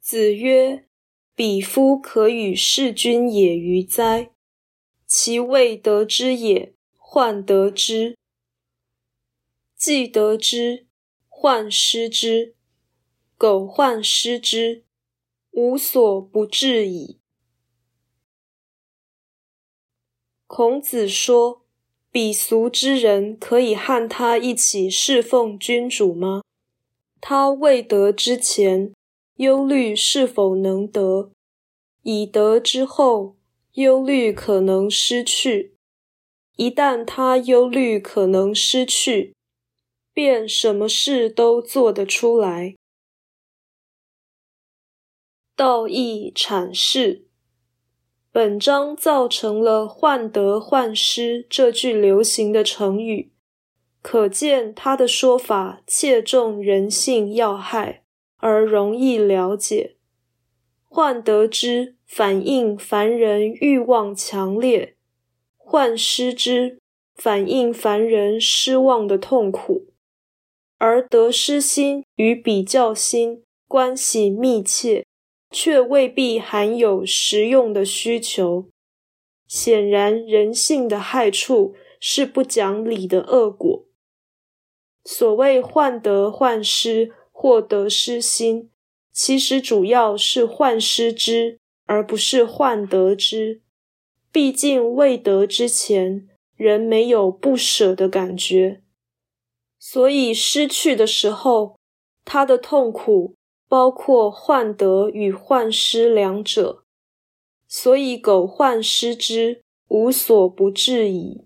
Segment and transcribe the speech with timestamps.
[0.00, 0.88] 子曰
[1.36, 4.32] ：“彼夫可与事君也于哉？
[5.06, 8.16] 其未得之也，患得之；
[9.76, 10.86] 既得之，
[11.28, 12.56] 患失之。
[13.36, 14.84] 苟患失之，
[15.50, 17.20] 无所不至矣。”
[20.46, 21.66] 孔子说
[22.10, 26.42] ：“鄙俗之人可以和他一起侍奉君主吗？
[27.20, 28.92] 他未得之前，
[29.40, 31.30] 忧虑是否能得；
[32.02, 33.36] 以得之后，
[33.72, 35.74] 忧虑可能失去。
[36.56, 39.34] 一旦他忧虑可能失去，
[40.12, 42.76] 便什么事都做得出来。”
[45.56, 47.24] 道义阐释。
[48.30, 53.32] 本章造成了“患得患失”这句流行的成语，
[54.02, 58.04] 可见他的说法切中人性要害，
[58.40, 59.96] 而容易了解。
[60.88, 64.96] 患得之反映凡人欲望强烈，
[65.56, 66.78] 患失之
[67.14, 69.86] 反映凡人失望的痛苦，
[70.78, 75.04] 而得失心与比较心关系密切。
[75.52, 78.68] 却未必含有实用的需求。
[79.48, 83.84] 显然，人性的害处是不讲理的恶果。
[85.04, 88.70] 所谓患得患失获得失心，
[89.14, 93.62] 其实主要是患失之，而不是患得之。
[94.30, 98.82] 毕竟未得之前，人没有不舍的感觉，
[99.78, 101.78] 所以失去的时候，
[102.26, 103.34] 他的痛苦。
[103.66, 106.82] 包括患得与患失两者，
[107.68, 111.44] 所以苟患失之，无所不至矣。